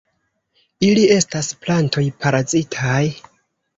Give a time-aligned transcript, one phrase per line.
[0.87, 2.99] Ili estas plantoj parazitaj.